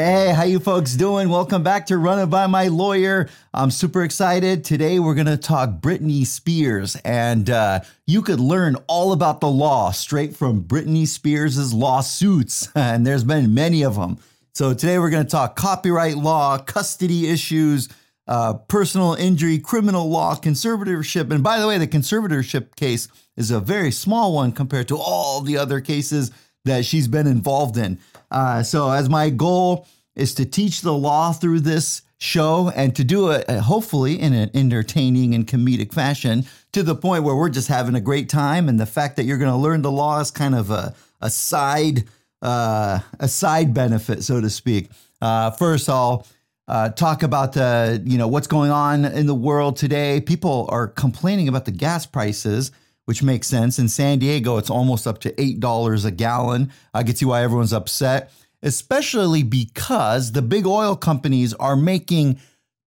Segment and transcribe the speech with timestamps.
[0.00, 1.28] Hey, how you folks doing?
[1.28, 3.28] Welcome back to Run It By My Lawyer.
[3.52, 4.62] I'm super excited.
[4.62, 9.48] Today we're going to talk Britney Spears, and uh, you could learn all about the
[9.48, 14.18] law straight from Britney Spears' lawsuits, and there's been many of them.
[14.54, 17.88] So today we're going to talk copyright law, custody issues,
[18.28, 21.32] uh, personal injury, criminal law, conservatorship.
[21.32, 25.40] And by the way, the conservatorship case is a very small one compared to all
[25.40, 26.30] the other cases
[26.64, 27.98] that she's been involved in.
[28.30, 33.04] Uh, so, as my goal is to teach the law through this show and to
[33.04, 37.48] do it uh, hopefully in an entertaining and comedic fashion to the point where we're
[37.48, 38.68] just having a great time.
[38.68, 41.30] And the fact that you're going to learn the law is kind of a, a
[41.30, 42.04] side
[42.42, 44.90] uh, a side benefit, so to speak.
[45.20, 46.26] Uh, first, I'll
[46.68, 50.20] uh, talk about the you know what's going on in the world today.
[50.20, 52.70] People are complaining about the gas prices
[53.08, 53.78] which makes sense.
[53.78, 56.70] In San Diego, it's almost up to $8 a gallon.
[56.92, 58.30] I can see why everyone's upset,
[58.62, 62.38] especially because the big oil companies are making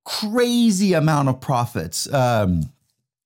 [0.06, 2.06] crazy amount of profits.
[2.14, 2.70] Um,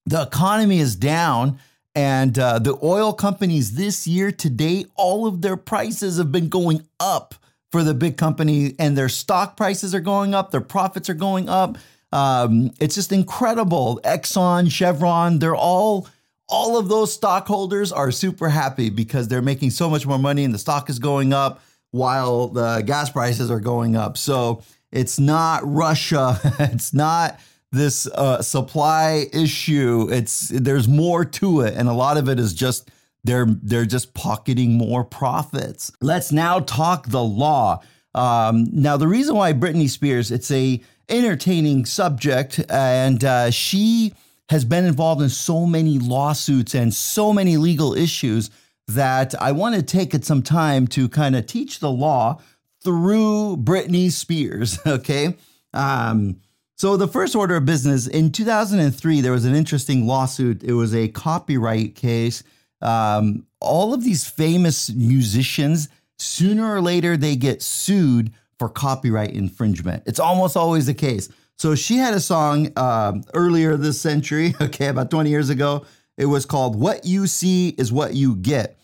[0.05, 1.59] the economy is down.
[1.95, 6.47] And uh, the oil companies this year to date, all of their prices have been
[6.47, 7.35] going up
[7.73, 11.49] for the big company, and their stock prices are going up, their profits are going
[11.49, 11.77] up.
[12.13, 13.99] Um, it's just incredible.
[14.05, 16.07] Exxon, Chevron, they're all
[16.47, 20.53] all of those stockholders are super happy because they're making so much more money and
[20.53, 24.17] the stock is going up while the gas prices are going up.
[24.17, 26.39] So it's not Russia.
[26.59, 27.39] it's not
[27.71, 30.07] this uh, supply issue.
[30.11, 32.89] It's there's more to it, and a lot of it is just
[33.23, 35.91] they're they're just pocketing more profits.
[36.01, 37.81] Let's now talk the law.
[38.13, 44.13] Um, now, the reason why Britney Spears, it's a entertaining subject, and uh, she
[44.49, 48.49] has been involved in so many lawsuits and so many legal issues
[48.87, 52.39] that I want to take it some time to kind of teach the law
[52.83, 54.79] through Britney Spears.
[54.87, 55.35] Okay.
[55.73, 56.39] Um,
[56.77, 60.61] so, the first order of business in 2003, there was an interesting lawsuit.
[60.63, 62.43] It was a copyright case.
[62.81, 70.03] Um, all of these famous musicians, sooner or later, they get sued for copyright infringement.
[70.05, 71.29] It's almost always the case.
[71.57, 75.85] So she had a song uh, earlier this century, okay, about 20 years ago.
[76.17, 78.79] It was called What You See Is What You Get.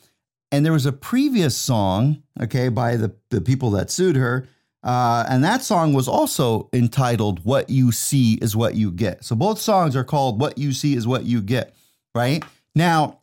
[0.51, 4.47] And there was a previous song, okay, by the, the people that sued her.
[4.83, 9.23] Uh, and that song was also entitled What You See Is What You Get.
[9.23, 11.75] So both songs are called What You See Is What You Get,
[12.15, 12.43] right?
[12.75, 13.19] Now,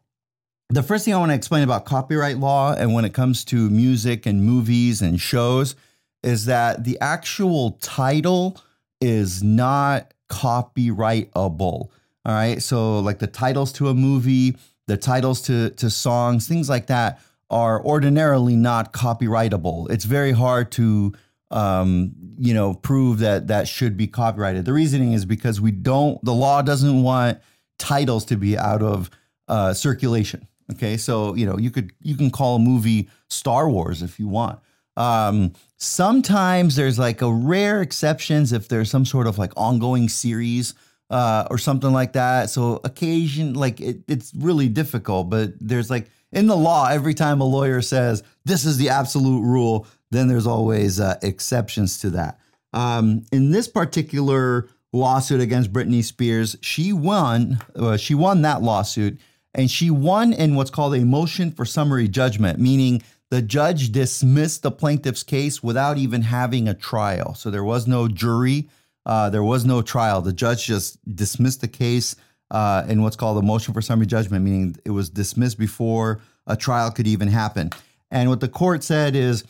[0.70, 3.70] the first thing I want to explain about copyright law and when it comes to
[3.70, 5.74] music and movies and shows
[6.22, 8.60] is that the actual title
[9.00, 11.88] is not copyrightable.
[12.24, 12.62] All right.
[12.62, 17.20] So, like the titles to a movie, the titles to, to songs, things like that
[17.50, 19.90] are ordinarily not copyrightable.
[19.90, 21.14] It's very hard to,
[21.50, 24.66] um, you know, prove that that should be copyrighted.
[24.66, 27.38] The reasoning is because we don't, the law doesn't want
[27.78, 29.08] titles to be out of
[29.46, 30.46] uh, circulation.
[30.72, 30.98] Okay.
[30.98, 34.58] So, you know, you could, you can call a movie Star Wars if you want.
[34.98, 40.74] Um, sometimes there's like a rare exceptions if there's some sort of like ongoing series
[41.08, 42.50] uh, or something like that.
[42.50, 47.40] So occasion like it, it's really difficult, but there's like in the law, every time
[47.40, 52.38] a lawyer says this is the absolute rule, then there's always uh, exceptions to that.
[52.72, 57.58] Um, in this particular lawsuit against Britney Spears, she won.
[57.74, 59.18] Uh, she won that lawsuit,
[59.54, 64.62] and she won in what's called a motion for summary judgment, meaning the judge dismissed
[64.62, 67.34] the plaintiff's case without even having a trial.
[67.34, 68.68] So there was no jury,
[69.04, 70.22] uh, there was no trial.
[70.22, 72.16] The judge just dismissed the case
[72.50, 76.56] uh, in what's called a motion for summary judgment, meaning it was dismissed before a
[76.56, 77.70] trial could even happen.
[78.10, 79.44] And what the court said is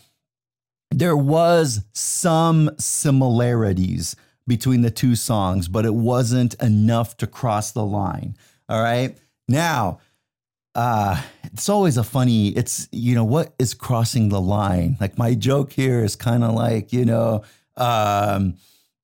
[0.90, 7.84] there was some similarities between the two songs, but it wasn't enough to cross the
[7.84, 8.36] line.
[8.68, 9.16] All right.
[9.46, 10.00] Now,
[10.78, 14.96] uh, it's always a funny, it's, you know, what is crossing the line?
[15.00, 17.42] Like my joke here is kind of like, you know,
[17.76, 18.54] um,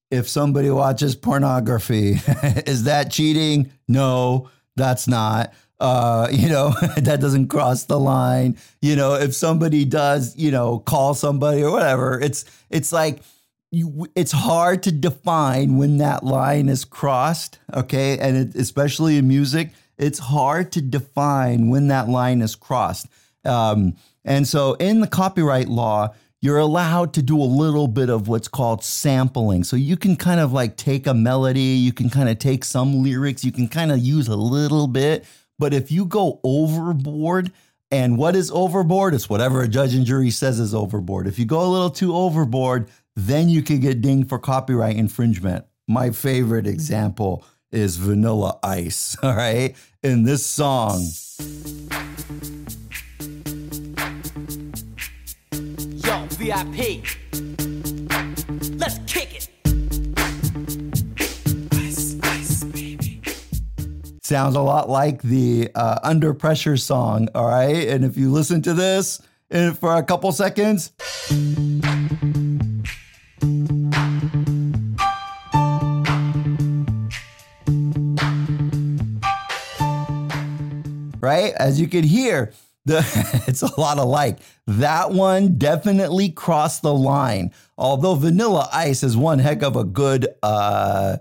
[0.08, 2.12] if somebody watches pornography,
[2.64, 3.72] is that cheating?
[3.88, 5.52] No, that's not.
[5.80, 8.56] Uh, you know, that doesn't cross the line.
[8.80, 13.20] You know, if somebody does, you know, call somebody or whatever, it's it's like
[13.72, 17.58] you, it's hard to define when that line is crossed.
[17.74, 23.06] Okay, and it, especially in music, it's hard to define when that line is crossed.
[23.44, 28.28] Um, and so in the copyright law, you're allowed to do a little bit of
[28.28, 29.64] what's called sampling.
[29.64, 33.02] So you can kind of like take a melody, you can kind of take some
[33.02, 35.24] lyrics, you can kind of use a little bit.
[35.58, 37.52] But if you go overboard,
[37.90, 39.14] and what is overboard?
[39.14, 41.28] It's whatever a judge and jury says is overboard.
[41.28, 45.64] If you go a little too overboard, then you can get dinged for copyright infringement.
[45.86, 47.44] My favorite example
[47.74, 49.76] is Vanilla Ice, all right?
[50.02, 51.00] In this song.
[55.50, 57.02] Yo, VIP.
[58.78, 59.48] Let's kick it.
[61.72, 63.20] Ice, ice, baby.
[64.22, 67.88] Sounds a lot like the uh, Under Pressure song, all right?
[67.88, 70.92] And if you listen to this in, for a couple seconds,
[81.24, 81.52] right?
[81.54, 82.52] As you can hear,
[82.84, 82.98] the,
[83.48, 84.38] it's a lot of like.
[84.66, 87.52] That one definitely crossed the line.
[87.76, 91.16] Although Vanilla Ice is one heck of a good uh,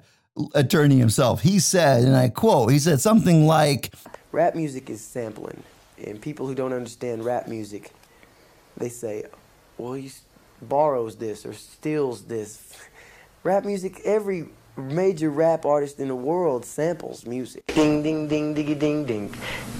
[0.54, 1.42] attorney himself.
[1.42, 3.94] He said, and I quote, he said something like,
[4.32, 5.62] Rap music is sampling,
[6.04, 7.92] and people who don't understand rap music,
[8.76, 9.26] they say,
[9.78, 10.12] "Well, he
[10.60, 12.74] borrows this or steals this."
[13.44, 14.48] Rap music, every
[14.78, 17.66] major rap artist in the world samples music.
[17.68, 19.34] Ding ding ding diggy ding ding,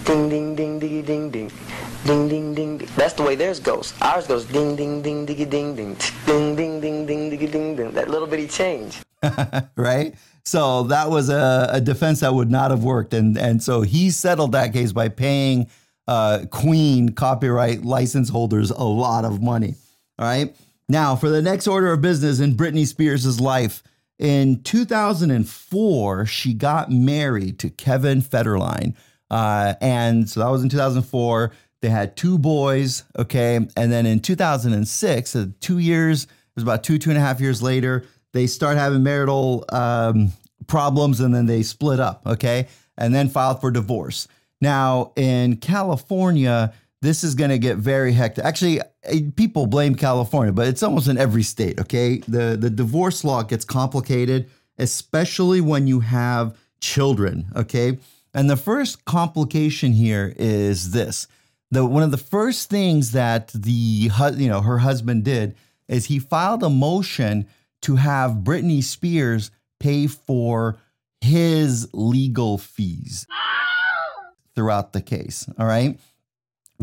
[0.06, 1.51] ding ding ding diggy ding ding,
[2.06, 2.78] ding ding ding.
[2.95, 3.94] That's the way theirs goes.
[4.01, 7.92] Ours goes ding ding ding diggy ding ding, ding ding ding ding diggy ding ding.
[7.92, 9.01] That little bitty change.
[9.75, 10.16] right?
[10.45, 13.13] So that was a, a defense that would not have worked.
[13.13, 15.68] And, and so he settled that case by paying
[16.07, 19.75] uh, Queen copyright license holders a lot of money.
[20.19, 20.54] All right.
[20.89, 23.81] Now, for the next order of business in Britney Spears' life,
[24.24, 28.96] in 2004, she got married to Kevin Federline.
[29.30, 31.52] Uh, and so that was in 2004.
[31.81, 33.04] They had two boys.
[33.20, 33.56] Okay.
[33.56, 37.42] And then in 2006, so two years, it was about two, two and a half
[37.42, 40.31] years later, they start having marital um,
[40.68, 42.22] problems and then they split up.
[42.25, 42.68] Okay.
[42.98, 44.30] And then filed for divorce.
[44.62, 48.45] Now, in California, this is going to get very hectic.
[48.45, 51.79] Actually, eh, people blame California, but it's almost in every state.
[51.79, 57.47] Okay, the the divorce law gets complicated, especially when you have children.
[57.57, 58.00] Okay,
[58.33, 61.27] and the first complication here is this:
[61.71, 65.55] the one of the first things that the you know her husband did
[65.89, 67.45] is he filed a motion
[67.81, 70.77] to have Britney Spears pay for
[71.19, 73.27] his legal fees
[74.55, 75.45] throughout the case.
[75.59, 76.00] All right.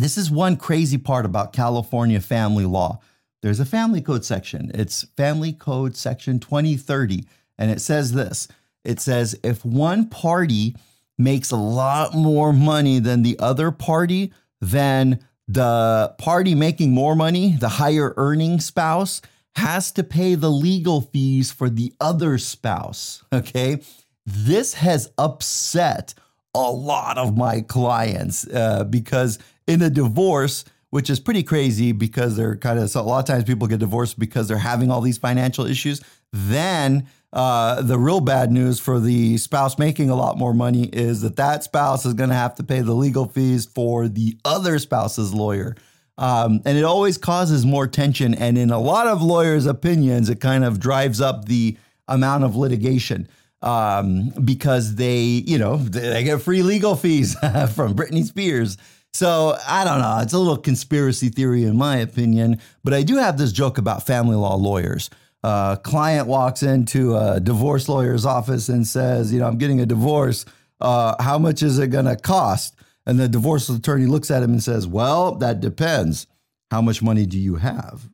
[0.00, 3.00] This is one crazy part about California family law.
[3.42, 4.70] There's a family code section.
[4.72, 7.26] It's Family Code Section 2030.
[7.58, 8.48] And it says this
[8.82, 10.74] it says, if one party
[11.18, 17.56] makes a lot more money than the other party, then the party making more money,
[17.60, 19.20] the higher earning spouse,
[19.56, 23.22] has to pay the legal fees for the other spouse.
[23.34, 23.82] Okay.
[24.24, 26.14] This has upset
[26.54, 29.38] a lot of my clients uh, because
[29.70, 33.24] in a divorce, which is pretty crazy because they're kind of so a lot of
[33.24, 36.02] times people get divorced because they're having all these financial issues.
[36.32, 41.20] Then uh, the real bad news for the spouse making a lot more money is
[41.22, 44.78] that that spouse is going to have to pay the legal fees for the other
[44.80, 45.76] spouse's lawyer.
[46.18, 48.34] Um, and it always causes more tension.
[48.34, 51.78] And in a lot of lawyers' opinions, it kind of drives up the
[52.08, 53.28] amount of litigation
[53.62, 57.34] um, because they, you know, they get free legal fees
[57.74, 58.76] from Britney Spears.
[59.12, 60.18] So I don't know.
[60.22, 62.60] It's a little conspiracy theory, in my opinion.
[62.84, 65.10] But I do have this joke about family law lawyers.
[65.42, 69.86] Uh, client walks into a divorce lawyer's office and says, "You know, I'm getting a
[69.86, 70.44] divorce.
[70.80, 72.74] Uh, how much is it going to cost?"
[73.06, 76.26] And the divorce attorney looks at him and says, "Well, that depends.
[76.70, 78.08] How much money do you have?"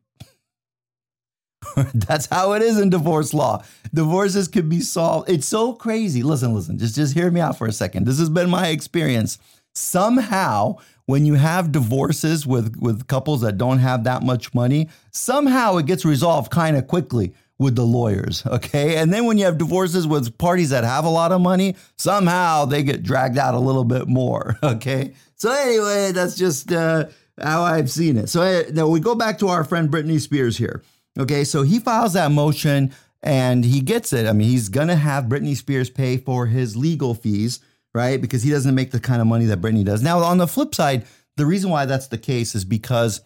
[1.94, 3.62] That's how it is in divorce law.
[3.92, 5.28] Divorces can be solved.
[5.28, 6.22] It's so crazy.
[6.22, 8.06] Listen, listen, just, just hear me out for a second.
[8.06, 9.38] This has been my experience.
[9.76, 15.76] Somehow, when you have divorces with, with couples that don't have that much money, somehow
[15.76, 18.44] it gets resolved kind of quickly with the lawyers.
[18.46, 18.96] Okay.
[18.96, 22.64] And then when you have divorces with parties that have a lot of money, somehow
[22.64, 24.56] they get dragged out a little bit more.
[24.62, 25.12] Okay.
[25.38, 27.04] So, anyway, that's just uh,
[27.40, 28.30] how I've seen it.
[28.30, 30.82] So, uh, now we go back to our friend Britney Spears here.
[31.18, 32.92] Okay, so he files that motion
[33.22, 34.26] and he gets it.
[34.26, 37.60] I mean, he's gonna have Britney Spears pay for his legal fees,
[37.96, 38.20] right?
[38.20, 40.02] Because he doesn't make the kind of money that Britney does.
[40.02, 43.22] Now, on the flip side, the reason why that's the case is because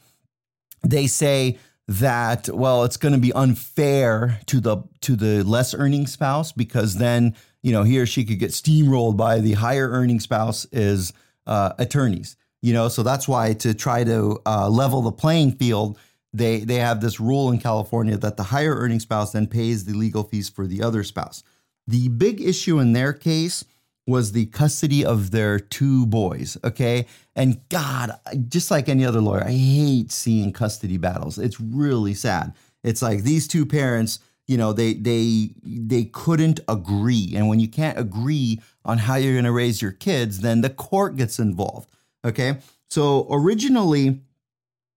[0.86, 1.58] they say
[1.88, 6.94] that well, it's going to be unfair to the to the less earning spouse because
[6.94, 11.12] then you know he or she could get steamrolled by the higher earning spouse is
[11.46, 12.36] uh, attorneys.
[12.62, 15.98] You know, so that's why to try to uh, level the playing field
[16.32, 19.94] they they have this rule in California that the higher earning spouse then pays the
[19.94, 21.42] legal fees for the other spouse.
[21.88, 23.64] The big issue in their case
[24.10, 27.06] was the custody of their two boys, okay?
[27.34, 28.12] And God,
[28.48, 31.38] just like any other lawyer, I hate seeing custody battles.
[31.38, 32.52] It's really sad.
[32.84, 37.32] It's like these two parents, you know, they they they couldn't agree.
[37.34, 40.70] And when you can't agree on how you're going to raise your kids, then the
[40.70, 41.88] court gets involved.
[42.24, 42.58] Okay?
[42.88, 44.20] So originally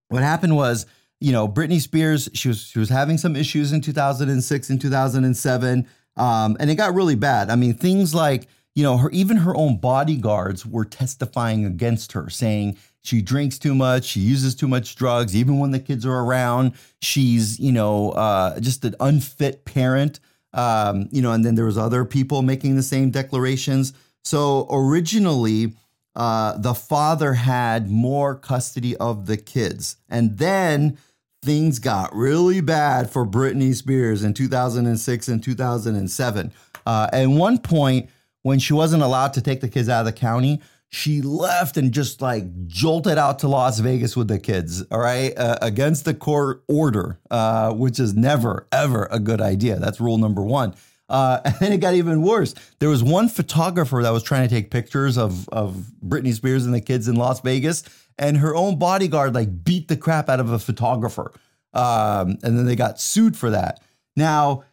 [0.08, 0.86] what happened was,
[1.20, 5.88] you know, Britney Spears, she was she was having some issues in 2006 and 2007.
[6.16, 7.50] Um, and it got really bad.
[7.50, 12.28] I mean, things like, you know, her even her own bodyguards were testifying against her,
[12.28, 16.20] saying she drinks too much, she uses too much drugs, even when the kids are
[16.20, 16.72] around.
[17.00, 20.20] She's, you know, uh, just an unfit parent.
[20.52, 23.92] Um, you know, and then there was other people making the same declarations.
[24.22, 25.74] So originally,
[26.16, 30.96] uh, the father had more custody of the kids, and then
[31.42, 36.52] things got really bad for Britney Spears in 2006 and 2007.
[36.86, 38.08] Uh, at one point,
[38.44, 40.60] when she wasn't allowed to take the kids out of the county,
[40.90, 45.36] she left and just like jolted out to Las Vegas with the kids, all right,
[45.36, 49.78] uh, against the court order, uh, which is never, ever a good idea.
[49.78, 50.74] That's rule number one.
[51.08, 52.54] Uh, and then it got even worse.
[52.80, 56.74] There was one photographer that was trying to take pictures of, of Britney Spears and
[56.74, 57.82] the kids in Las Vegas,
[58.18, 61.32] and her own bodyguard like beat the crap out of a photographer.
[61.72, 63.80] Um, and then they got sued for that.
[64.16, 64.64] Now,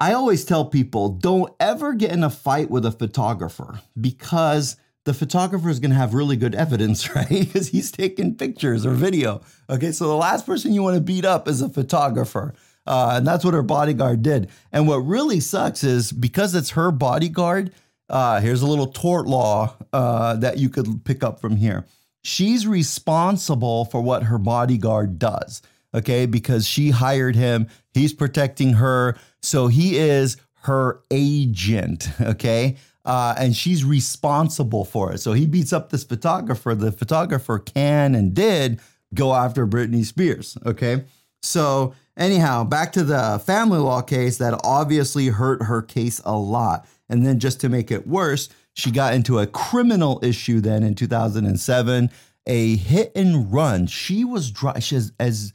[0.00, 5.12] I always tell people don't ever get in a fight with a photographer because the
[5.12, 7.28] photographer is going to have really good evidence, right?
[7.28, 9.42] Because he's taking pictures or video.
[9.68, 12.54] Okay, so the last person you want to beat up is a photographer.
[12.86, 14.48] Uh, and that's what her bodyguard did.
[14.72, 17.72] And what really sucks is because it's her bodyguard,
[18.08, 21.84] uh, here's a little tort law uh, that you could pick up from here.
[22.22, 25.62] She's responsible for what her bodyguard does,
[25.94, 26.26] okay?
[26.26, 29.16] Because she hired him, he's protecting her.
[29.42, 32.76] So he is her agent, okay?
[33.04, 35.18] Uh, and she's responsible for it.
[35.18, 36.74] So he beats up this photographer.
[36.74, 38.80] The photographer can and did
[39.14, 41.04] go after Britney Spears, okay?
[41.42, 46.86] So, anyhow, back to the family law case that obviously hurt her case a lot.
[47.08, 50.94] And then just to make it worse, she got into a criminal issue then in
[50.94, 52.10] 2007,
[52.46, 53.86] a hit and run.
[53.86, 55.52] She was dri- she's as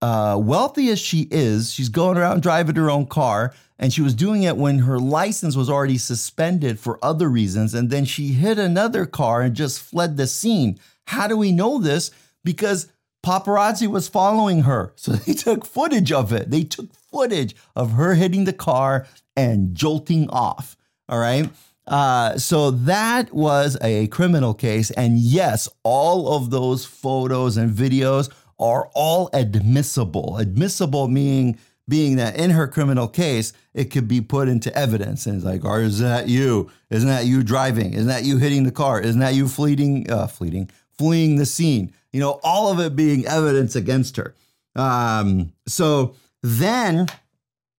[0.00, 4.14] uh, wealthy as she is, she's going around driving her own car, and she was
[4.14, 7.74] doing it when her license was already suspended for other reasons.
[7.74, 10.78] And then she hit another car and just fled the scene.
[11.06, 12.10] How do we know this?
[12.44, 12.92] Because
[13.24, 14.92] paparazzi was following her.
[14.96, 16.50] So they took footage of it.
[16.50, 20.76] They took footage of her hitting the car and jolting off.
[21.08, 21.48] All right.
[21.86, 24.90] Uh, so that was a criminal case.
[24.90, 30.36] And yes, all of those photos and videos are all admissible.
[30.38, 35.26] Admissible meaning being that in her criminal case, it could be put into evidence.
[35.26, 36.70] And it's like, or is that you?
[36.90, 37.94] Isn't that you driving?
[37.94, 39.00] Isn't that you hitting the car?
[39.00, 41.92] Isn't that you fleeting, uh, fleeting, fleeing the scene?
[42.12, 44.34] You know, all of it being evidence against her.
[44.76, 47.06] Um, so then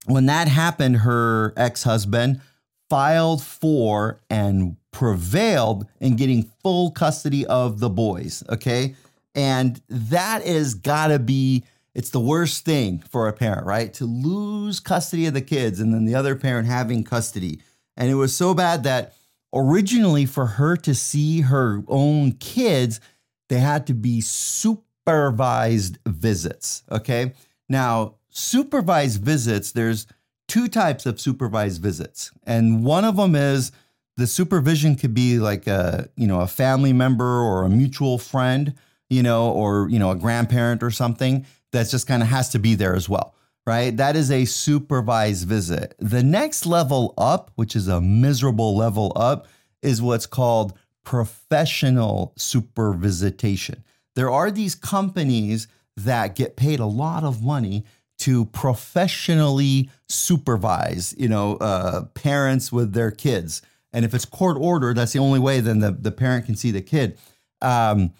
[0.05, 2.41] when that happened, her ex husband
[2.89, 8.43] filed for and prevailed in getting full custody of the boys.
[8.50, 8.95] Okay.
[9.39, 11.63] And that is gotta be,
[11.96, 13.93] it's the worst thing for a parent, right?
[13.93, 17.62] To lose custody of the kids and then the other parent having custody.
[17.96, 19.13] And it was so bad that
[19.53, 23.00] originally for her to see her own kids,
[23.48, 26.84] they had to be supervised visits.
[26.91, 27.31] Okay.
[27.69, 30.05] Now, supervised visits, there's
[30.50, 32.31] two types of supervised visits.
[32.43, 33.72] And one of them is
[34.17, 38.75] the supervision could be like a, you know, a family member or a mutual friend,
[39.09, 42.59] you know, or, you know, a grandparent or something that's just kind of has to
[42.59, 43.35] be there as well.
[43.67, 43.95] Right.
[43.95, 45.93] That is a supervised visit.
[45.99, 49.47] The next level up, which is a miserable level up,
[49.83, 50.73] is what's called
[51.03, 53.83] professional supervisitation.
[54.15, 57.85] There are these companies that get paid a lot of money
[58.19, 63.61] to professionally supervise, you know, uh, parents with their kids.
[63.93, 66.71] And if it's court order, that's the only way then the, the parent can see
[66.71, 67.17] the kid.
[67.61, 68.13] Um,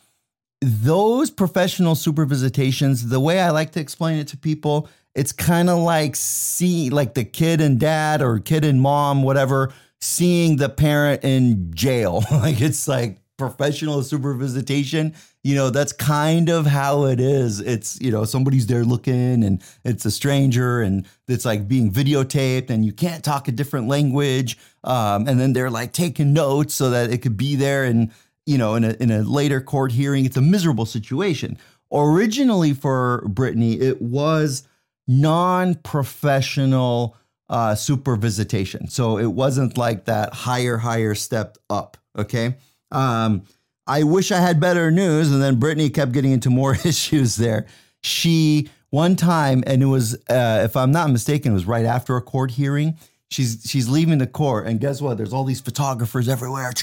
[0.62, 5.80] those professional supervisitations, the way I like to explain it to people, it's kind of
[5.80, 11.24] like see like the kid and dad or kid and mom, whatever, seeing the parent
[11.24, 12.24] in jail.
[12.32, 15.16] like it's like professional supervisitation.
[15.44, 17.62] You know, that's kind of how it is.
[17.62, 22.70] It's, you know, somebody's there looking and it's a stranger and it's like being videotaped
[22.70, 24.58] and you can't talk a different language.
[24.84, 28.12] Um, and then they're like taking notes so that it could be there and,
[28.50, 30.26] you know, in a, in a later court hearing.
[30.26, 31.56] It's a miserable situation.
[31.94, 34.68] Originally for Britney, it was
[35.08, 37.16] non professional
[37.48, 38.90] uh, supervisitation.
[38.90, 41.98] So it wasn't like that higher, higher step up.
[42.18, 42.56] Okay.
[42.92, 43.44] Um,
[43.86, 45.32] I wish I had better news.
[45.32, 47.68] And then Britney kept getting into more issues there.
[48.02, 52.18] She one time, and it was, uh, if I'm not mistaken, it was right after
[52.18, 52.98] a court hearing.
[53.30, 55.18] She's she's leaving the court, and guess what?
[55.18, 56.74] There's all these photographers everywhere,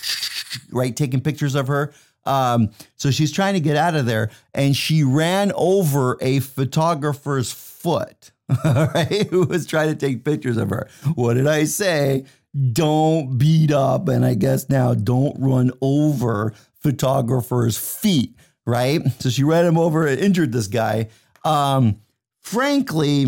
[0.70, 1.92] right, taking pictures of her.
[2.24, 7.52] Um, so she's trying to get out of there, and she ran over a photographer's
[7.52, 8.32] foot.
[8.64, 10.88] All right, who was trying to take pictures of her?
[11.14, 12.24] What did I say?
[12.72, 18.34] Don't beat up, and I guess now don't run over photographers' feet.
[18.64, 19.00] Right.
[19.20, 21.08] So she ran him over and injured this guy.
[21.44, 22.00] Um,
[22.40, 23.26] frankly,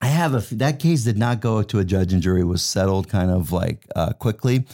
[0.00, 2.42] I have a that case did not go to a judge and jury.
[2.42, 4.64] Was settled kind of like uh, quickly.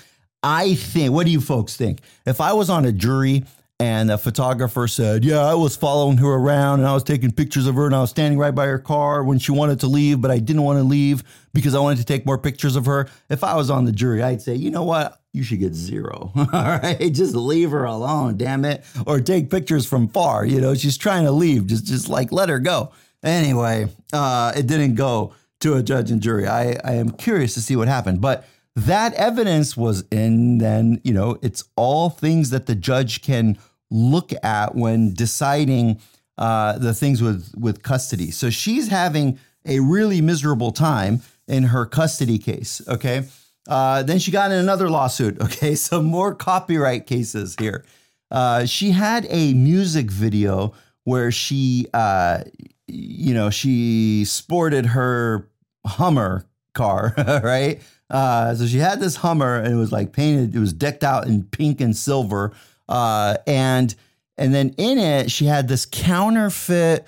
[0.42, 1.12] I think.
[1.12, 2.00] What do you folks think?
[2.26, 3.44] If I was on a jury
[3.80, 7.66] and a photographer said, "Yeah, I was following her around and I was taking pictures
[7.66, 10.20] of her and I was standing right by her car when she wanted to leave,
[10.20, 13.08] but I didn't want to leave because I wanted to take more pictures of her."
[13.28, 15.20] If I was on the jury, I'd say, "You know what?
[15.32, 16.32] You should get zero.
[16.36, 20.44] All right, just leave her alone, damn it, or take pictures from far.
[20.44, 21.66] You know, she's trying to leave.
[21.66, 22.92] Just, just like let her go."
[23.22, 26.46] Anyway, uh, it didn't go to a judge and jury.
[26.46, 28.44] I, I am curious to see what happened, but
[28.86, 30.58] that evidence was in.
[30.58, 33.58] Then you know, it's all things that the judge can
[33.90, 36.00] look at when deciding
[36.36, 38.30] uh, the things with with custody.
[38.30, 42.80] So she's having a really miserable time in her custody case.
[42.88, 43.24] Okay.
[43.68, 45.38] Uh, then she got in another lawsuit.
[45.42, 47.84] Okay, some more copyright cases here.
[48.30, 50.72] Uh, she had a music video
[51.04, 52.44] where she, uh,
[52.86, 55.48] you know, she sported her
[55.86, 56.44] Hummer
[56.78, 57.12] car,
[57.44, 57.82] right?
[58.08, 61.26] Uh, so she had this Hummer and it was like painted, it was decked out
[61.26, 62.52] in pink and silver.
[62.88, 63.94] Uh, and
[64.38, 67.04] and then in it, she had this counterfeit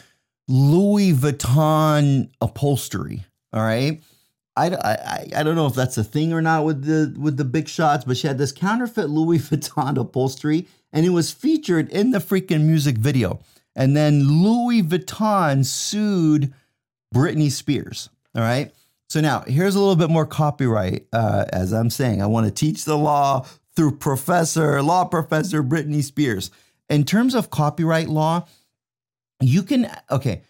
[0.48, 3.24] Louis Vuitton upholstery.
[3.52, 4.00] All right.
[4.56, 7.44] I, I, I don't know if that's a thing or not with the with the
[7.44, 12.10] big shots, but she had this counterfeit Louis Vuitton upholstery, and it was featured in
[12.10, 13.40] the freaking music video.
[13.76, 16.52] And then Louis Vuitton sued
[17.14, 18.10] Britney Spears.
[18.34, 18.72] All right.
[19.10, 21.06] So now here's a little bit more copyright.
[21.12, 23.44] Uh, as I'm saying, I want to teach the law
[23.74, 26.52] through Professor, law professor Britney Spears.
[26.88, 28.46] In terms of copyright law,
[29.40, 30.42] you can, okay,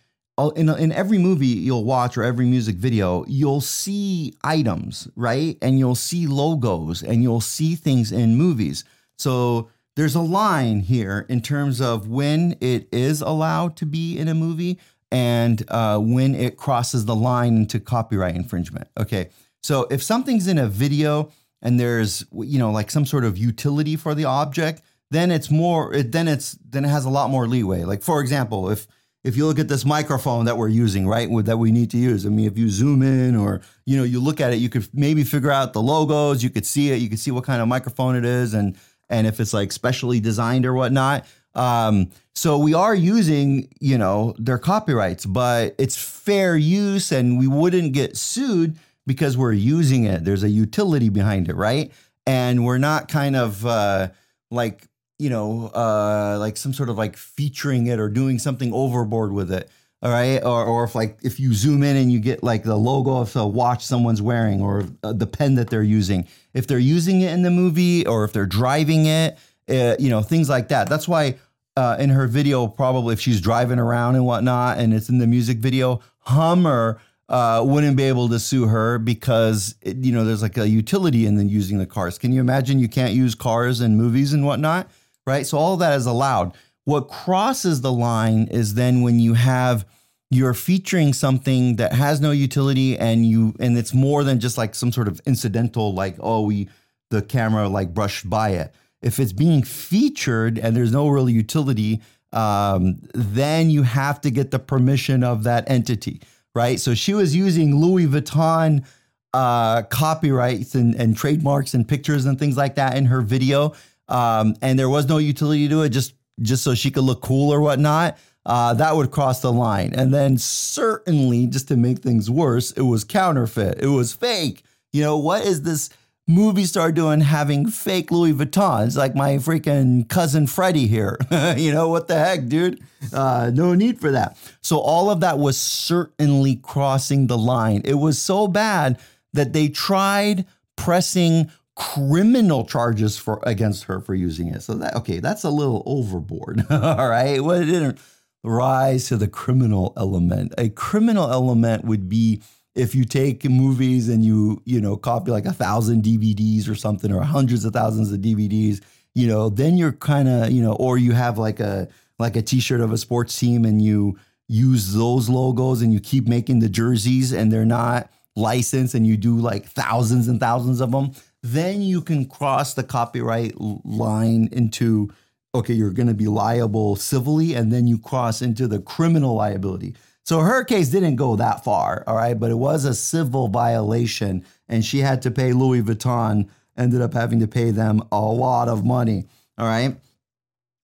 [0.57, 5.57] in, in every movie you'll watch or every music video, you'll see items, right?
[5.63, 8.85] And you'll see logos and you'll see things in movies.
[9.17, 14.29] So there's a line here in terms of when it is allowed to be in
[14.29, 14.79] a movie
[15.11, 18.89] and uh, when it crosses the line into copyright infringement.
[18.99, 19.31] Okay,
[19.63, 21.31] so if something's in a video
[21.63, 25.93] and there's you know like some sort of utility for the object, then it's more.
[25.93, 27.85] It, then it's then it has a lot more leeway.
[27.85, 28.87] Like for example, if
[29.23, 32.25] if you look at this microphone that we're using, right, that we need to use.
[32.25, 34.89] I mean, if you zoom in or you know you look at it, you could
[34.95, 36.43] maybe figure out the logos.
[36.43, 37.01] You could see it.
[37.01, 40.21] You could see what kind of microphone it is, and and if it's like specially
[40.21, 41.27] designed or whatnot.
[41.55, 47.47] Um, so we are using, you know, their copyrights, but it's fair use and we
[47.47, 50.25] wouldn't get sued because we're using it.
[50.25, 51.93] There's a utility behind it, right?
[52.27, 54.09] And we're not kind of uh,
[54.51, 54.87] like,
[55.19, 59.53] you know, uh, like some sort of like featuring it or doing something overboard with
[59.53, 59.69] it.
[60.03, 60.39] All right.
[60.43, 63.37] Or, or if like, if you zoom in and you get like the logo of
[63.37, 67.33] a watch someone's wearing or uh, the pen that they're using, if they're using it
[67.33, 69.37] in the movie or if they're driving it,
[69.71, 70.89] uh, you know, things like that.
[70.89, 71.37] That's why
[71.77, 75.27] uh, in her video, probably if she's driving around and whatnot, and it's in the
[75.27, 80.43] music video, Hummer uh, wouldn't be able to sue her because it, you know there's
[80.43, 82.19] like a utility in then using the cars.
[82.19, 84.91] Can you imagine you can't use cars in movies and whatnot,
[85.27, 85.47] right?
[85.47, 86.55] So all that is allowed.
[86.85, 89.87] What crosses the line is then when you have
[90.31, 94.75] you're featuring something that has no utility and you and it's more than just like
[94.75, 96.69] some sort of incidental like oh we
[97.11, 102.01] the camera like brushed by it if it's being featured and there's no real utility,
[102.33, 106.21] um, then you have to get the permission of that entity,
[106.55, 106.79] right?
[106.79, 108.85] So she was using Louis Vuitton
[109.33, 113.75] uh, copyrights and, and trademarks and pictures and things like that in her video,
[114.09, 117.53] um, and there was no utility to it, just just so she could look cool
[117.53, 118.19] or whatnot.
[118.47, 119.93] Uh, that would cross the line.
[119.95, 123.79] And then certainly, just to make things worse, it was counterfeit.
[123.81, 124.65] It was fake.
[124.93, 125.91] You know what is this?
[126.31, 131.19] Movie star doing having fake Louis Vuittons like my freaking cousin Freddie here.
[131.57, 132.81] you know, what the heck, dude?
[133.13, 134.37] Uh, no need for that.
[134.63, 137.83] So, all of that was certainly crossing the line.
[137.85, 139.01] It was so bad
[139.33, 144.63] that they tried pressing criminal charges for against her for using it.
[144.63, 146.65] So that okay, that's a little overboard.
[146.71, 147.41] All right.
[147.43, 147.99] Well, it didn't
[148.45, 150.55] rise to the criminal element.
[150.59, 152.43] A criminal element would be
[152.75, 157.13] if you take movies and you you know copy like a thousand DVDs or something
[157.13, 158.81] or hundreds of thousands of DVDs,
[159.15, 162.43] you know, then you're kind of you know, or you have like a like a
[162.43, 166.69] T-shirt of a sports team and you use those logos and you keep making the
[166.69, 171.81] jerseys and they're not licensed and you do like thousands and thousands of them, then
[171.83, 175.11] you can cross the copyright line into
[175.53, 179.95] okay, you're going to be liable civilly and then you cross into the criminal liability.
[180.25, 184.45] So her case didn't go that far, all right, but it was a civil violation
[184.69, 188.69] and she had to pay Louis Vuitton, ended up having to pay them a lot
[188.69, 189.27] of money,
[189.59, 189.97] all right?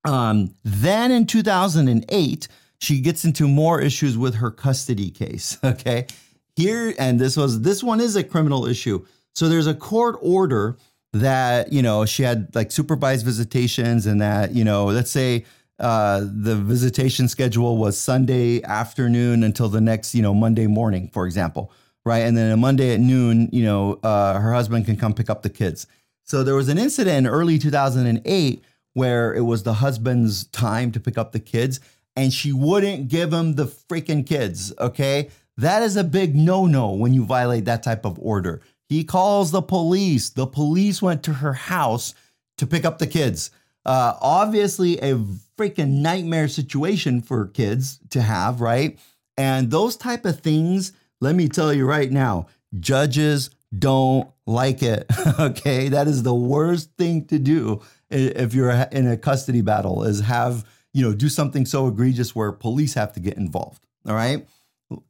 [0.05, 5.59] Um, then in 2008, she gets into more issues with her custody case.
[5.65, 6.07] Okay.
[6.55, 9.05] Here, and this was this one is a criminal issue.
[9.35, 10.79] So there's a court order
[11.13, 15.45] that, you know, she had like supervised visitations and that, you know, let's say
[15.79, 21.27] uh, the visitation schedule was Sunday afternoon until the next, you know, Monday morning, for
[21.27, 21.73] example.
[22.05, 22.21] Right.
[22.21, 25.43] And then a Monday at noon, you know, uh, her husband can come pick up
[25.43, 25.87] the kids.
[26.23, 31.01] So there was an incident in early 2008 where it was the husband's time to
[31.01, 31.81] pick up the kids
[32.15, 34.73] and she wouldn't give him the freaking kids.
[34.79, 35.31] Okay.
[35.57, 38.61] That is a big no no when you violate that type of order.
[38.89, 40.31] He calls the police.
[40.31, 42.15] The police went to her house
[42.59, 43.51] to pick up the kids.
[43.85, 45.17] Uh, obviously, a
[45.57, 48.99] freaking nightmare situation for kids to have, right?
[49.37, 52.47] And those type of things, let me tell you right now,
[52.79, 55.07] judges don't like it.
[55.41, 60.21] okay, that is the worst thing to do if you're in a custody battle is
[60.21, 60.65] have
[60.95, 63.85] you know do something so egregious where police have to get involved.
[64.07, 64.47] All right.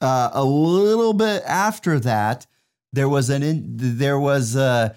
[0.00, 2.46] Uh, a little bit after that,
[2.92, 4.96] there was an in, there was a,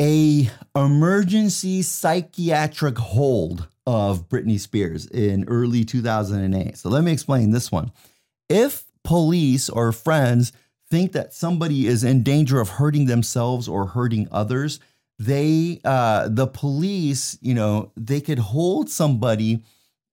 [0.00, 6.76] a emergency psychiatric hold of Britney Spears in early 2008.
[6.78, 7.92] So let me explain this one.
[8.48, 10.52] If police or friends
[10.90, 14.80] think that somebody is in danger of hurting themselves or hurting others,
[15.18, 19.62] they uh, the police, you know, they could hold somebody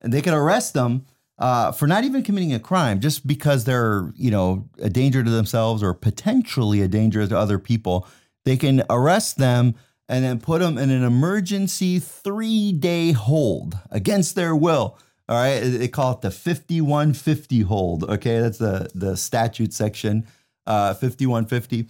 [0.04, 1.06] they could arrest them
[1.38, 5.30] uh, for not even committing a crime, just because they're you know a danger to
[5.30, 8.08] themselves or potentially a danger to other people.
[8.44, 9.76] They can arrest them
[10.12, 15.00] and then put them in an emergency three day hold against their will.
[15.30, 18.04] All right, they call it the 5150 hold.
[18.04, 20.28] Okay, that's the the statute section,
[20.68, 21.88] uh, 5150,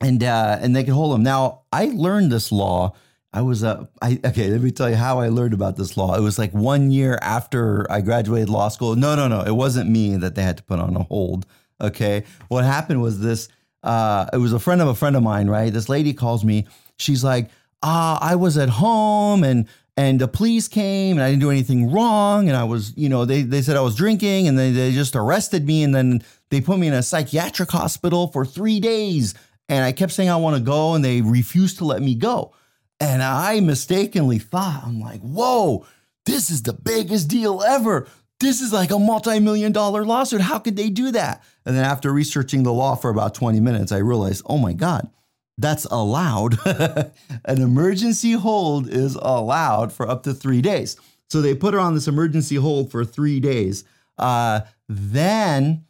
[0.00, 1.24] and uh, and they can hold them.
[1.24, 2.94] Now, I learned this law.
[3.32, 4.48] I was uh, I okay.
[4.48, 6.14] Let me tell you how I learned about this law.
[6.14, 8.94] It was like one year after I graduated law school.
[8.94, 9.40] No, no, no.
[9.40, 11.46] It wasn't me that they had to put on a hold.
[11.80, 13.48] Okay, what happened was this.
[13.82, 15.48] Uh, it was a friend of a friend of mine.
[15.48, 16.68] Right, this lady calls me.
[16.98, 17.50] She's like,
[17.82, 21.92] ah, I was at home and and the police came and I didn't do anything
[21.92, 22.48] wrong.
[22.48, 25.14] And I was, you know, they, they said I was drinking and they, they just
[25.14, 25.84] arrested me.
[25.84, 29.34] And then they put me in a psychiatric hospital for three days.
[29.68, 32.52] And I kept saying I want to go and they refused to let me go.
[32.98, 35.86] And I mistakenly thought, I'm like, whoa,
[36.26, 38.08] this is the biggest deal ever.
[38.40, 40.40] This is like a multi million dollar lawsuit.
[40.40, 41.42] How could they do that?
[41.64, 45.08] And then after researching the law for about 20 minutes, I realized, oh my God,
[45.58, 46.58] that's allowed.
[46.66, 50.96] An emergency hold is allowed for up to three days.
[51.30, 53.84] So they put her on this emergency hold for three days.
[54.18, 55.84] Uh, then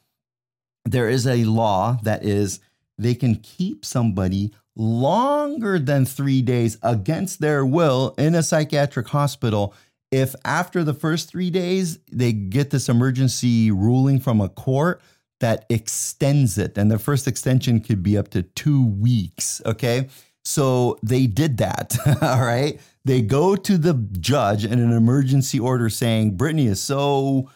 [0.85, 2.61] there is a law that is
[2.99, 9.75] they can keep somebody longer than three days against their will in a psychiatric hospital
[10.11, 15.01] if after the first three days they get this emergency ruling from a court
[15.45, 16.79] that extends it.
[16.79, 19.61] And the first extension could be up to two weeks.
[19.67, 20.09] Okay.
[20.43, 21.99] So they did that.
[22.23, 22.81] all right.
[23.05, 27.51] They go to the judge in an emergency order saying Britney is so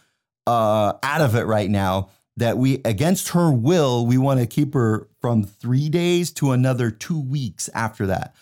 [0.46, 4.74] uh, out of it right now that we, against her will, we want to keep
[4.74, 8.34] her from three days to another two weeks after that.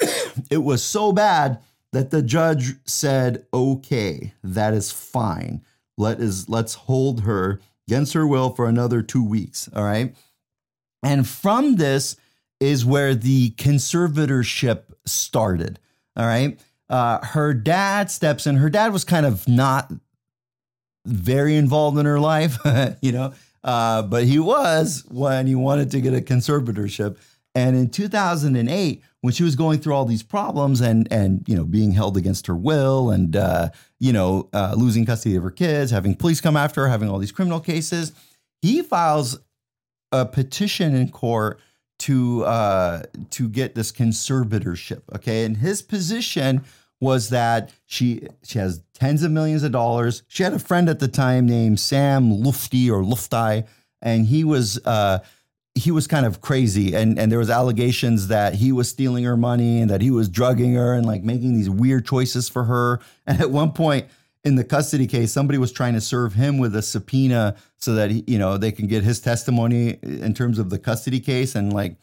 [0.50, 1.60] it was so bad
[1.92, 5.62] that the judge said, okay, that is fine.
[5.96, 9.68] Let is let's hold her against her will for another two weeks.
[9.74, 10.14] All right.
[11.02, 12.16] And from this
[12.60, 15.80] is where the conservatorship started.
[16.14, 16.60] All right.
[16.88, 18.56] Uh, her dad steps in.
[18.56, 19.92] Her dad was kind of not
[21.04, 22.58] very involved in her life,
[23.00, 23.32] you know,
[23.64, 27.16] uh, but he was when he wanted to get a conservatorship.
[27.56, 31.64] And in 2008, when she was going through all these problems and and you know
[31.64, 35.90] being held against her will and uh, you know uh, losing custody of her kids,
[35.90, 38.12] having police come after her, having all these criminal cases,
[38.62, 39.38] he files
[40.12, 41.60] a petition in court
[42.00, 45.02] to uh, to get this conservatorship.
[45.14, 46.64] Okay, and his position
[47.00, 50.22] was that she she has tens of millions of dollars.
[50.28, 53.66] She had a friend at the time named Sam Lufty or Luftai,
[54.02, 55.20] and he was uh,
[55.80, 59.36] he was kind of crazy and and there was allegations that he was stealing her
[59.36, 63.00] money and that he was drugging her and like making these weird choices for her
[63.26, 64.06] and at one point
[64.44, 68.10] in the custody case, somebody was trying to serve him with a subpoena so that
[68.10, 71.54] he, you know they can get his testimony in terms of the custody case.
[71.54, 71.96] And like,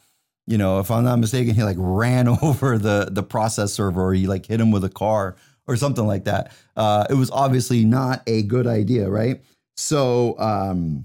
[0.46, 4.14] you know, if I'm not mistaken, he like ran over the the process server, or
[4.14, 5.36] he like hit him with a car
[5.66, 6.52] or something like that.
[6.76, 9.42] Uh, it was obviously not a good idea, right?
[9.76, 11.04] So, um,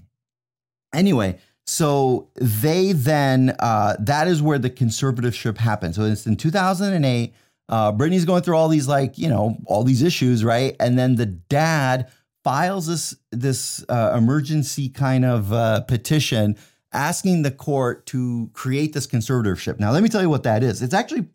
[0.93, 5.95] anyway, so they then uh, that is where the conservatorship happened.
[5.95, 7.33] So it's in 2008.
[7.69, 10.75] Uh, Britney's going through all these like you know all these issues, right?
[10.79, 12.11] And then the dad
[12.43, 16.57] files this this uh, emergency kind of uh, petition
[16.91, 19.79] asking the court to create this conservatorship.
[19.79, 20.81] Now, let me tell you what that is.
[20.81, 21.25] It's actually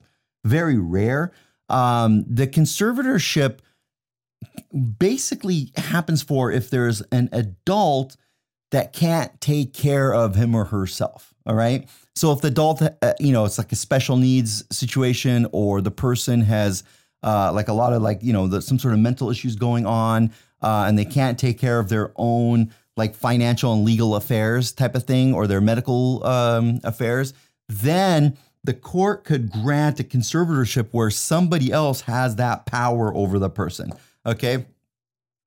[0.44, 1.32] very rare.
[1.68, 3.58] Um, the conservatorship
[4.98, 8.16] basically happens for if there's an adult
[8.70, 11.35] that can't take care of him or herself.
[11.46, 11.88] All right.
[12.14, 15.90] So if the adult, uh, you know, it's like a special needs situation, or the
[15.90, 16.83] person has
[17.22, 19.87] uh, like a lot of like you know the, some sort of mental issues going
[19.87, 24.72] on, uh, and they can't take care of their own like financial and legal affairs
[24.72, 27.33] type of thing, or their medical um, affairs,
[27.68, 33.48] then the court could grant a conservatorship where somebody else has that power over the
[33.48, 33.92] person.
[34.26, 34.66] Okay.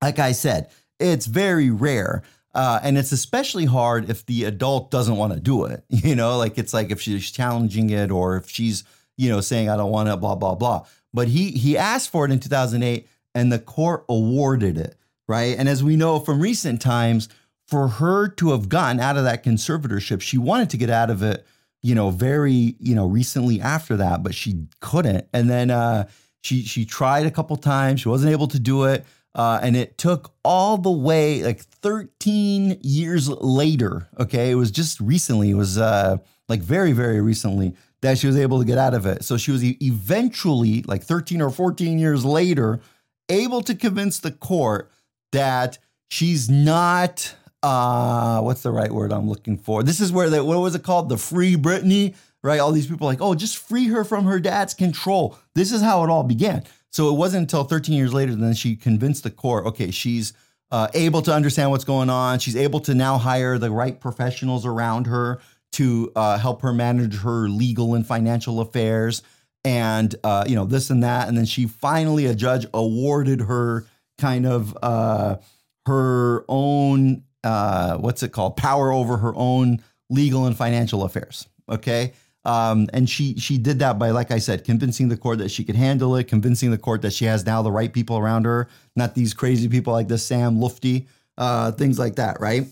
[0.01, 2.23] Like I said, it's very rare.
[2.53, 5.83] Uh, and it's especially hard if the adult doesn't want to do it.
[5.89, 8.83] You know, like it's like if she's challenging it or if she's,
[9.17, 10.85] you know, saying, I don't want it, blah, blah, blah.
[11.13, 14.95] But he he asked for it in 2008 and the court awarded it.
[15.27, 15.55] Right.
[15.57, 17.29] And as we know from recent times,
[17.71, 21.23] for her to have gotten out of that conservatorship, she wanted to get out of
[21.23, 21.47] it,
[21.81, 25.25] you know, very, you know, recently after that, but she couldn't.
[25.33, 26.09] And then uh,
[26.41, 29.05] she she tried a couple times, she wasn't able to do it.
[29.33, 34.09] Uh, and it took all the way like 13 years later.
[34.19, 35.51] Okay, it was just recently.
[35.51, 36.17] It was uh,
[36.49, 39.23] like very, very recently that she was able to get out of it.
[39.23, 42.81] So she was eventually, like 13 or 14 years later,
[43.29, 44.91] able to convince the court
[45.31, 45.77] that
[46.09, 47.35] she's not.
[47.63, 49.83] Uh, what's the right word I'm looking for?
[49.83, 51.09] This is where the what was it called?
[51.09, 52.59] The free Britney, right?
[52.59, 55.37] All these people like, oh, just free her from her dad's control.
[55.53, 56.63] This is how it all began.
[56.91, 60.33] So it wasn't until 13 years later then she convinced the court, okay, she's
[60.71, 62.39] uh, able to understand what's going on.
[62.39, 65.39] She's able to now hire the right professionals around her
[65.73, 69.21] to uh, help her manage her legal and financial affairs,
[69.63, 71.27] and uh, you know this and that.
[71.27, 73.85] And then she finally, a judge awarded her
[74.17, 75.37] kind of uh,
[75.85, 81.47] her own uh, what's it called power over her own legal and financial affairs.
[81.69, 82.13] Okay.
[82.43, 85.63] Um, and she she did that by, like I said, convincing the court that she
[85.63, 88.67] could handle it, convincing the court that she has now the right people around her,
[88.95, 91.05] not these crazy people like this Sam Lutfi,
[91.37, 92.65] uh, things like that, right?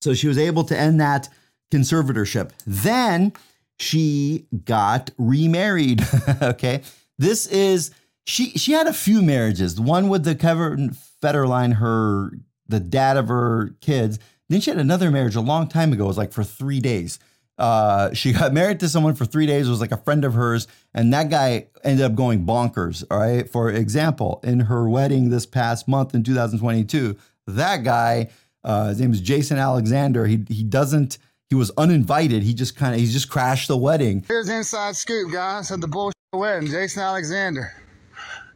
[0.00, 1.28] So she was able to end that
[1.72, 2.52] conservatorship.
[2.66, 3.32] Then
[3.80, 6.04] she got remarried.
[6.42, 6.82] okay,
[7.18, 7.90] this is
[8.26, 9.80] she she had a few marriages.
[9.80, 12.30] One with the Kevin Federline, her
[12.68, 14.18] the dad of her kids.
[14.48, 16.04] Then she had another marriage a long time ago.
[16.04, 17.18] It was like for three days.
[17.58, 19.66] Uh, she got married to someone for three days.
[19.66, 23.04] It was like a friend of hers, and that guy ended up going bonkers.
[23.10, 23.48] All right.
[23.48, 27.16] For example, in her wedding this past month in 2022,
[27.48, 28.28] that guy,
[28.64, 30.26] uh, his name is Jason Alexander.
[30.26, 31.18] He he doesn't.
[31.48, 32.42] He was uninvited.
[32.42, 34.24] He just kind of he just crashed the wedding.
[34.28, 36.68] Here's inside scoop, guys, at the bullshit wedding.
[36.68, 37.72] Jason Alexander.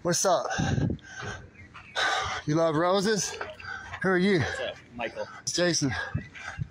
[0.03, 0.47] What's up?
[2.45, 3.37] You love roses?
[4.03, 4.43] Who are you?
[4.97, 5.29] Michael.
[5.43, 5.95] It's Jason.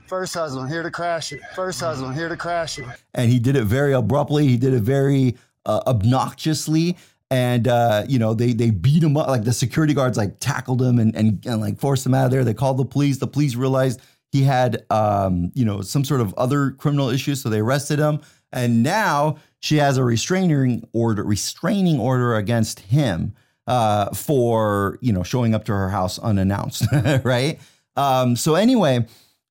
[0.07, 1.39] First husband, here to crash it.
[1.55, 2.85] First husband, here to crash it.
[3.13, 4.49] and he did it very abruptly.
[4.49, 6.97] He did it very uh, obnoxiously,
[7.29, 9.27] and uh, you know they they beat him up.
[9.27, 12.31] Like the security guards like tackled him and, and and like forced him out of
[12.31, 12.43] there.
[12.43, 13.19] They called the police.
[13.19, 14.01] The police realized
[14.33, 18.19] he had um, you know some sort of other criminal issues, so they arrested him.
[18.51, 23.33] And now she has a restraining order restraining order against him
[23.67, 26.85] uh, for you know showing up to her house unannounced,
[27.23, 27.59] right?
[27.95, 29.05] Um, so anyway,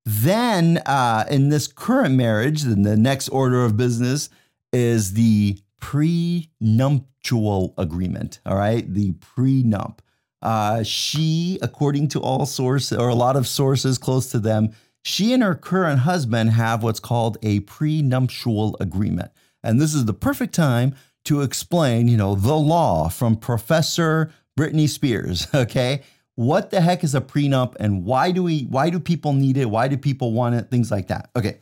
[0.05, 4.31] then uh, in this current marriage, then the next order of business
[4.73, 8.41] is the prenuptial agreement.
[8.47, 9.99] All right, the prenup.
[10.43, 14.71] Uh, she, according to all sources or a lot of sources close to them,
[15.03, 19.31] she and her current husband have what's called a prenuptial agreement.
[19.63, 20.95] And this is the perfect time
[21.31, 25.47] to explain, you know, the law from Professor Britney Spears.
[25.55, 26.03] Okay.
[26.35, 29.67] What the heck is a prenup and why do we why do people need it?
[29.67, 30.71] Why do people want it?
[30.71, 31.31] Things like that.
[31.37, 31.59] Okay.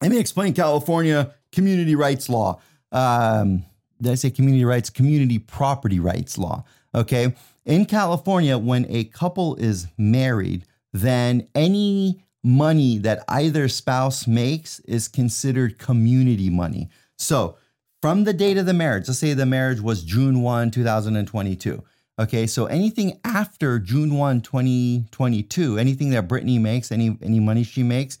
[0.00, 2.60] Let me explain California community rights law.
[2.90, 3.64] Um,
[4.00, 4.88] did I say community rights?
[4.90, 6.64] Community property rights law.
[6.94, 7.34] Okay.
[7.66, 15.08] In California, when a couple is married, then any money that either spouse makes is
[15.08, 16.88] considered community money.
[17.18, 17.56] So,
[18.04, 21.82] from the date of the marriage, let's say the marriage was June 1, 2022.
[22.18, 27.82] Okay, so anything after June 1, 2022, anything that Britney makes, any any money she
[27.82, 28.18] makes,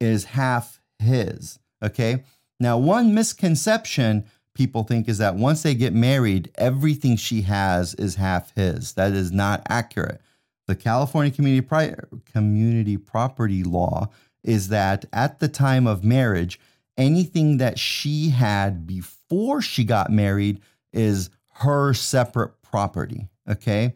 [0.00, 1.58] is half his.
[1.82, 2.24] Okay.
[2.58, 8.14] Now, one misconception people think is that once they get married, everything she has is
[8.14, 8.94] half his.
[8.94, 10.22] That is not accurate.
[10.66, 11.94] The California community Pri-
[12.32, 14.08] community property law
[14.42, 16.58] is that at the time of marriage,
[16.96, 20.60] anything that she had before she got married
[20.92, 23.28] is her separate property.
[23.48, 23.94] Okay.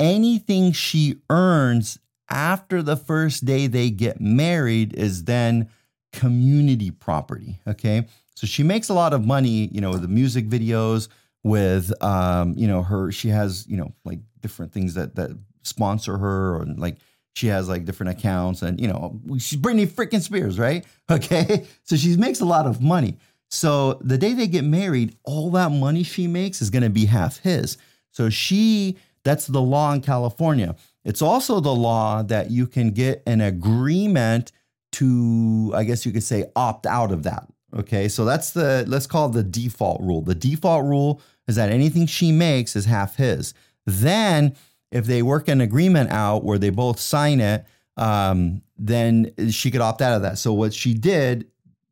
[0.00, 5.68] Anything she earns after the first day they get married is then
[6.12, 7.60] community property.
[7.66, 8.06] Okay.
[8.34, 11.08] So she makes a lot of money, you know, the music videos
[11.44, 15.30] with, um, you know, her, she has, you know, like different things that, that
[15.62, 16.96] sponsor her or like
[17.34, 20.84] she has like different accounts and, you know, she's Britney freaking Spears, right?
[21.10, 21.66] Okay.
[21.82, 23.18] So she makes a lot of money.
[23.50, 27.04] So the day they get married, all that money she makes is going to be
[27.04, 27.76] half his.
[28.12, 30.74] So she, that's the law in California.
[31.04, 34.52] It's also the law that you can get an agreement
[34.92, 37.46] to, I guess you could say, opt out of that.
[37.76, 38.08] Okay.
[38.08, 40.22] So that's the, let's call it the default rule.
[40.22, 43.52] The default rule is that anything she makes is half his.
[43.84, 44.56] Then,
[44.92, 47.64] if they work an agreement out where they both sign it,
[47.96, 50.38] um, then she could opt out of that.
[50.38, 51.46] So what she did,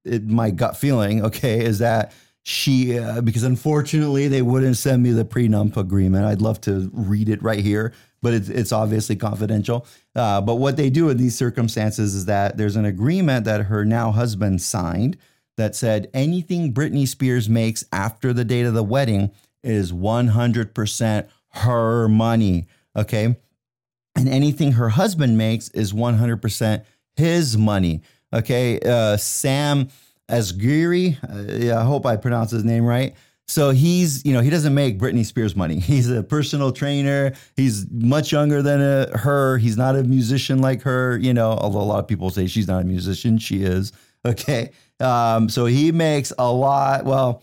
[0.05, 5.13] it, my gut feeling, okay, is that she uh, because unfortunately they wouldn't send me
[5.13, 6.25] the prenup agreement.
[6.25, 9.87] I'd love to read it right here, but it's, it's obviously confidential.
[10.17, 13.85] Uh, but what they do in these circumstances is that there's an agreement that her
[13.85, 15.19] now husband signed
[15.57, 19.31] that said anything Britney Spears makes after the date of the wedding
[19.63, 22.67] is 100% her money.
[22.97, 23.37] Okay.
[24.17, 26.85] And anything her husband makes is 100%
[27.17, 28.03] his money.
[28.33, 28.81] Okay.
[28.81, 29.89] Uh, Sam
[30.29, 31.17] Asghari,
[31.73, 33.15] uh, I hope I pronounced his name right.
[33.51, 35.81] So he's, you know, he doesn't make Britney Spears money.
[35.81, 37.33] He's a personal trainer.
[37.57, 39.59] He's much younger than uh, her.
[39.59, 42.69] He's not a musician like her, you know, although a lot of people say she's
[42.69, 43.39] not a musician.
[43.39, 43.93] She is.
[44.23, 44.73] Okay.
[45.01, 47.07] Um, so he makes a lot.
[47.07, 47.43] Well,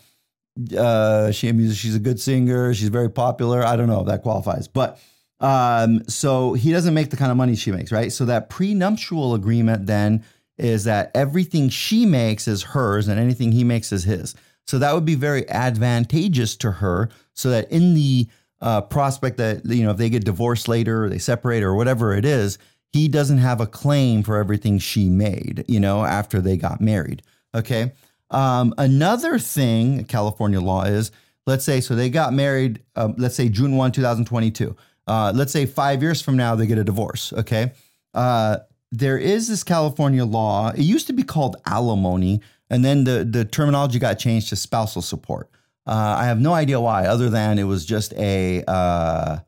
[0.77, 2.71] uh, she she's a good singer.
[2.75, 3.65] She's very popular.
[3.65, 4.99] I don't know if that qualifies, but
[5.39, 8.11] um, so he doesn't make the kind of money she makes, right?
[8.11, 10.23] So that prenuptial agreement then
[10.57, 14.35] is that everything she makes is hers and anything he makes is his.
[14.65, 18.27] So that would be very advantageous to her so that in the
[18.59, 22.15] uh, prospect that, you know, if they get divorced later or they separate or whatever
[22.15, 22.57] it is,
[22.91, 27.21] he doesn't have a claim for everything she made, you know, after they got married.
[27.53, 27.91] Okay.
[28.31, 31.11] Um, another thing California law is,
[31.45, 34.75] let's say, so they got married, um, let's say June 1, 2022.
[35.07, 37.33] Uh, let's say five years from now, they get a divorce.
[37.33, 37.71] Okay.
[38.13, 38.57] Uh,
[38.91, 40.69] there is this California law.
[40.69, 45.01] It used to be called alimony, and then the, the terminology got changed to spousal
[45.01, 45.49] support.
[45.85, 49.39] Uh, I have no idea why, other than it was just a uh,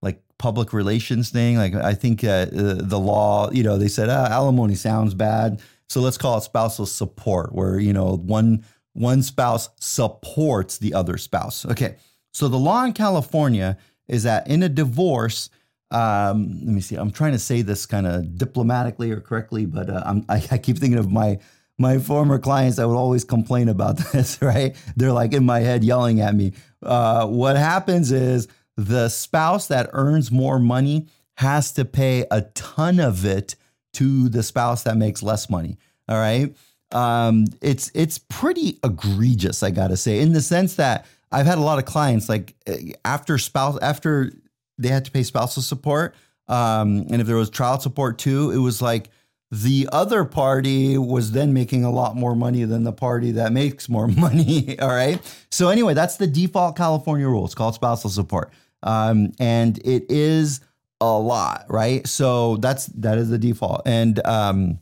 [0.00, 1.56] like public relations thing.
[1.56, 6.00] Like I think uh, the law, you know, they said ah, alimony sounds bad, so
[6.00, 8.64] let's call it spousal support, where you know one
[8.94, 11.66] one spouse supports the other spouse.
[11.66, 11.96] Okay,
[12.32, 13.76] so the law in California
[14.08, 15.50] is that in a divorce
[15.94, 16.96] um, let me see.
[16.96, 20.78] I'm trying to say this kind of diplomatically or correctly, but uh, I, I keep
[20.78, 21.38] thinking of my
[21.78, 24.42] my former clients that would always complain about this.
[24.42, 24.76] Right?
[24.96, 26.52] They're like in my head yelling at me.
[26.82, 32.98] Uh, what happens is the spouse that earns more money has to pay a ton
[32.98, 33.54] of it
[33.92, 35.78] to the spouse that makes less money.
[36.08, 36.56] All right.
[36.90, 41.62] Um, it's it's pretty egregious, I gotta say, in the sense that I've had a
[41.62, 44.32] lot of clients like eh, after spouse after
[44.78, 46.14] they had to pay spousal support.
[46.46, 49.10] Um, and if there was child support too, it was like
[49.50, 53.88] the other party was then making a lot more money than the party that makes
[53.88, 54.78] more money.
[54.78, 55.20] All right.
[55.50, 57.44] So, anyway, that's the default California rule.
[57.44, 58.52] It's called spousal support.
[58.82, 60.60] Um, and it is
[61.00, 62.06] a lot, right?
[62.06, 63.82] So that's that is the default.
[63.86, 64.78] And um,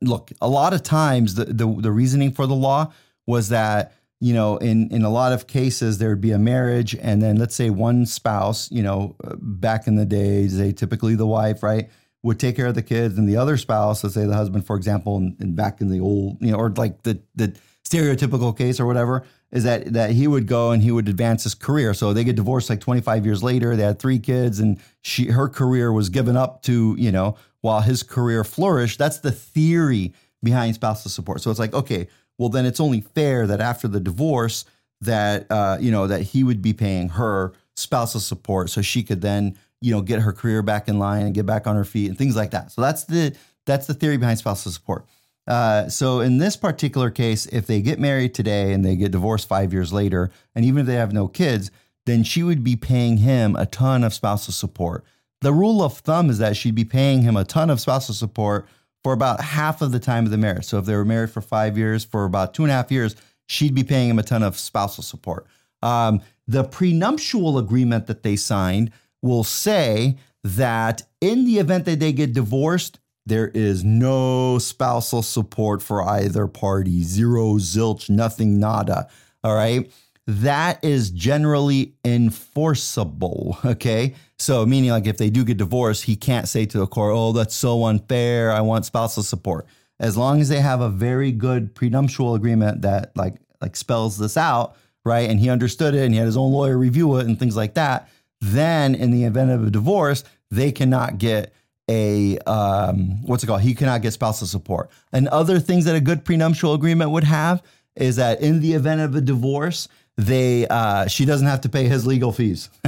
[0.00, 2.92] look, a lot of times the, the the reasoning for the law
[3.26, 6.94] was that you know, in in a lot of cases, there would be a marriage,
[6.94, 11.14] and then let's say one spouse, you know, uh, back in the days, they typically
[11.14, 11.90] the wife, right,
[12.22, 14.76] would take care of the kids, and the other spouse, let's say the husband, for
[14.76, 17.54] example, and, and back in the old, you know, or like the the
[17.86, 21.54] stereotypical case or whatever, is that that he would go and he would advance his
[21.54, 21.92] career.
[21.92, 23.76] So they get divorced like 25 years later.
[23.76, 27.82] They had three kids, and she her career was given up to you know while
[27.82, 28.98] his career flourished.
[28.98, 31.42] That's the theory behind spousal support.
[31.42, 32.08] So it's like okay
[32.38, 34.64] well then it's only fair that after the divorce
[35.00, 39.20] that uh, you know that he would be paying her spousal support so she could
[39.20, 42.08] then you know get her career back in line and get back on her feet
[42.08, 43.34] and things like that so that's the
[43.66, 45.06] that's the theory behind spousal support
[45.48, 49.46] uh, so in this particular case if they get married today and they get divorced
[49.46, 51.70] five years later and even if they have no kids
[52.06, 55.04] then she would be paying him a ton of spousal support.
[55.42, 58.66] The rule of thumb is that she'd be paying him a ton of spousal support
[59.06, 60.64] for about half of the time of the marriage.
[60.64, 63.14] So if they were married for five years, for about two and a half years,
[63.46, 65.46] she'd be paying him a ton of spousal support.
[65.80, 68.90] Um, the prenuptial agreement that they signed
[69.22, 75.82] will say that in the event that they get divorced, there is no spousal support
[75.82, 77.04] for either party.
[77.04, 79.06] Zero, zilch, nothing, nada.
[79.44, 79.88] All right.
[80.26, 83.56] That is generally enforceable.
[83.64, 84.16] Okay.
[84.38, 87.32] So, meaning like if they do get divorced, he can't say to the court, oh,
[87.32, 88.52] that's so unfair.
[88.52, 89.66] I want spousal support.
[89.98, 94.36] As long as they have a very good prenuptial agreement that like like spells this
[94.36, 95.30] out, right?
[95.30, 97.74] And he understood it and he had his own lawyer review it and things like
[97.74, 98.10] that,
[98.40, 101.54] then in the event of a divorce, they cannot get
[101.88, 103.62] a um, what's it called?
[103.62, 104.90] He cannot get spousal support.
[105.12, 107.62] And other things that a good prenuptial agreement would have
[107.94, 111.88] is that in the event of a divorce, they uh, she doesn't have to pay
[111.88, 112.70] his legal fees.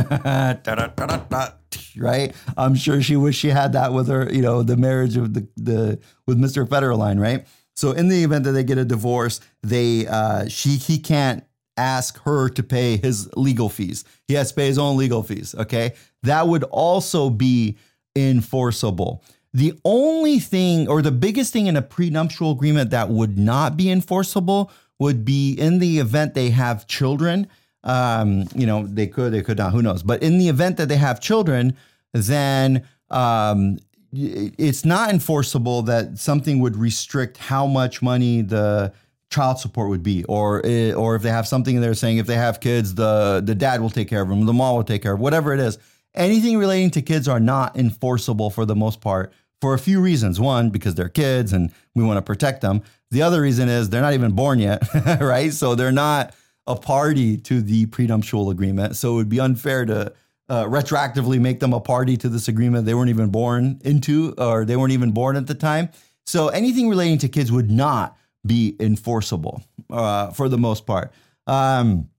[1.97, 2.35] right?
[2.57, 5.47] I'm sure she wished she had that with her, you know, the marriage of the
[5.57, 6.67] the with Mr.
[6.67, 7.47] Federline, right?
[7.77, 11.45] So in the event that they get a divorce, they uh, she he can't
[11.77, 14.05] ask her to pay his legal fees.
[14.27, 15.55] He has to pay his own legal fees.
[15.55, 17.77] Okay, that would also be
[18.17, 19.23] enforceable.
[19.55, 23.91] The only thing, or the biggest thing in a prenuptial agreement that would not be
[23.91, 27.47] enforceable, would be in the event they have children.
[27.85, 30.03] Um, you know, they could, they could not, who knows?
[30.03, 31.77] But in the event that they have children,
[32.13, 33.79] then um,
[34.13, 38.93] it's not enforceable that something would restrict how much money the
[39.31, 40.63] child support would be, or
[40.95, 43.81] or if they have something in there saying if they have kids, the the dad
[43.81, 45.79] will take care of them, the mom will take care of whatever it is.
[46.15, 50.39] Anything relating to kids are not enforceable for the most part for a few reasons.
[50.41, 52.83] One, because they're kids and we want to protect them.
[53.11, 54.83] The other reason is they're not even born yet,
[55.21, 55.53] right?
[55.53, 56.35] So they're not
[56.67, 58.97] a party to the prenuptial agreement.
[58.97, 60.13] So it would be unfair to
[60.49, 64.65] uh, retroactively make them a party to this agreement they weren't even born into or
[64.65, 65.91] they weren't even born at the time.
[66.27, 71.13] So anything relating to kids would not be enforceable uh, for the most part.
[71.47, 72.11] Um,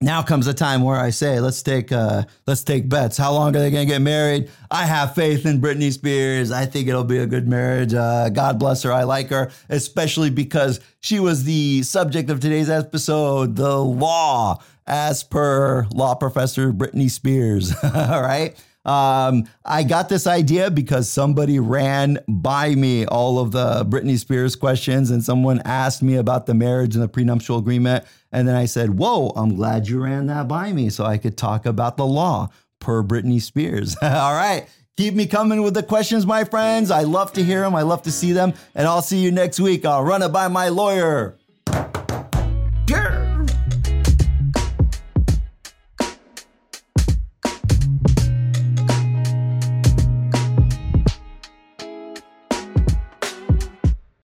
[0.00, 3.16] now comes a time where I say, let's take uh, let's take bets.
[3.16, 4.50] How long are they going to get married?
[4.70, 6.52] I have faith in Britney Spears.
[6.52, 7.94] I think it'll be a good marriage.
[7.94, 8.92] Uh, God bless her.
[8.92, 15.24] I like her, especially because she was the subject of today's episode, the law, as
[15.24, 17.72] per law professor Britney Spears.
[17.82, 18.56] All right.
[18.84, 24.56] Um, I got this idea because somebody ran by me all of the Britney Spears
[24.56, 28.06] questions, and someone asked me about the marriage and the prenuptial agreement.
[28.32, 31.36] And then I said, Whoa, I'm glad you ran that by me so I could
[31.36, 32.50] talk about the law
[32.80, 33.96] per Britney Spears.
[34.02, 34.68] all right.
[34.96, 36.90] Keep me coming with the questions, my friends.
[36.90, 37.76] I love to hear them.
[37.76, 38.52] I love to see them.
[38.74, 39.84] And I'll see you next week.
[39.84, 41.36] I'll run it by my lawyer.